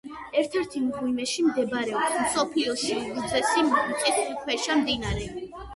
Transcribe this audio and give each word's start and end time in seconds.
ერთ-ერთ 0.43 0.77
მღვიმეში 0.85 1.45
მდებარეობს 1.49 2.17
მსოფლიოში 2.23 2.99
უგრძესი 3.03 3.69
მიწისქვეშა 3.71 4.81
მდინარე. 4.85 5.33